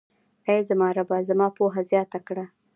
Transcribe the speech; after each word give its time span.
اې 0.47 0.57
زما 0.69 0.87
ربه، 0.97 1.17
زما 1.29 1.47
پوهه 1.57 1.81
زياته 1.91 2.19
کړه. 2.27 2.45